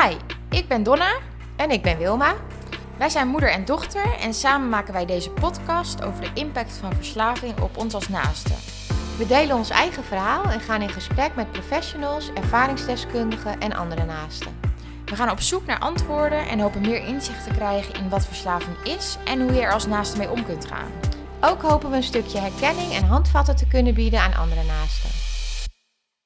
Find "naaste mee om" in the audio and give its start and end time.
19.86-20.44